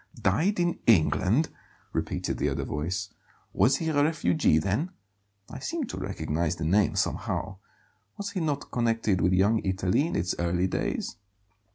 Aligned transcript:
"Died 0.19 0.59
in 0.59 0.79
England!" 0.87 1.49
repeated 1.93 2.39
the 2.39 2.49
other 2.49 2.65
voice. 2.65 3.13
"Was 3.53 3.75
he 3.75 3.87
a 3.89 4.03
refugee, 4.03 4.57
then? 4.57 4.89
I 5.47 5.59
seem 5.59 5.83
to 5.83 5.97
recognize 5.99 6.55
the 6.55 6.65
name, 6.65 6.95
somehow; 6.95 7.57
was 8.17 8.31
he 8.31 8.39
not 8.39 8.71
connected 8.71 9.21
with 9.21 9.31
Young 9.33 9.59
Italy 9.63 10.07
in 10.07 10.15
its 10.15 10.33
early 10.39 10.65
days?" 10.65 11.17